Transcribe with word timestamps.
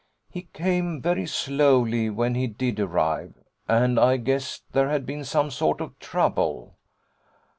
He 0.31 0.49
came 0.53 0.99
very 0.99 1.27
slowly 1.27 2.09
when 2.09 2.33
he 2.33 2.47
did 2.47 2.79
arrive, 2.79 3.35
and 3.67 3.99
I 3.99 4.17
guessed 4.17 4.63
there 4.71 4.89
had 4.89 5.05
been 5.05 5.23
some 5.23 5.51
sort 5.51 5.79
of 5.79 5.99
trouble. 5.99 6.73